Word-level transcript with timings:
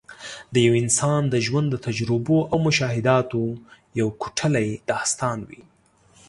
د 0.53 0.55
یو 0.65 0.73
انسان 0.83 1.21
د 1.29 1.35
ژوند 1.45 1.67
د 1.71 1.75
تجربو 1.87 2.37
او 2.51 2.57
مشاهداتو 2.67 3.41
یو 3.99 4.07
کوټلی 4.21 4.69
داستان 4.91 5.37
وي. 5.49 5.61